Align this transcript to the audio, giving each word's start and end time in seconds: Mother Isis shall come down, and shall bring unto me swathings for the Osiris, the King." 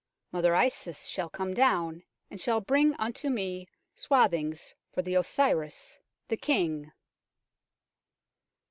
Mother 0.31 0.55
Isis 0.55 1.05
shall 1.05 1.29
come 1.29 1.53
down, 1.53 2.01
and 2.31 2.41
shall 2.41 2.59
bring 2.59 2.95
unto 2.95 3.29
me 3.29 3.67
swathings 3.95 4.73
for 4.91 5.03
the 5.03 5.13
Osiris, 5.13 5.99
the 6.27 6.37
King." 6.37 6.91